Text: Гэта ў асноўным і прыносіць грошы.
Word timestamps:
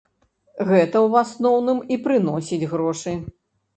Гэта 0.69 0.87
ў 1.07 1.09
асноўным 1.23 1.83
і 1.97 1.99
прыносіць 2.07 2.69
грошы. 2.73 3.13